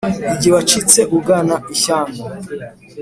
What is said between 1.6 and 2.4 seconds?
ishyanga